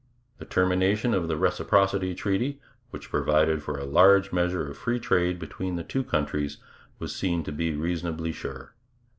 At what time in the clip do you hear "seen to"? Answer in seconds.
7.15-7.51